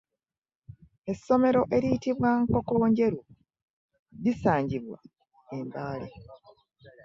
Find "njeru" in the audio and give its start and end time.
2.91-3.19